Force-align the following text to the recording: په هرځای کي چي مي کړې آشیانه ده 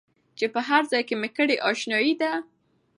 په 0.53 0.59
هرځای 0.67 1.01
کي 1.09 1.15
چي 1.17 1.19
مي 1.21 1.29
کړې 1.37 1.55
آشیانه 1.69 2.11
ده 2.21 2.31